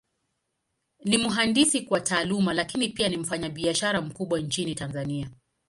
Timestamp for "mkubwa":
4.01-4.39